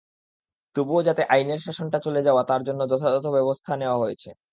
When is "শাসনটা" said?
1.65-1.97